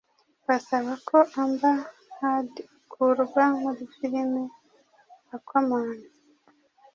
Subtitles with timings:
[0.47, 1.79] basaba ko Amber
[2.17, 4.41] Heard akurwa muri filime
[5.35, 5.97] Aquaman